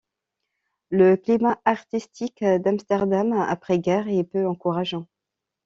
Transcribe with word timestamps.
Le 0.89 1.15
climat 1.15 1.61
artistique 1.63 2.43
d'Amsterdam 2.43 3.33
après-guerre 3.33 4.07
est 4.07 4.23
peu 4.23 4.47
encourageant. 4.47 5.05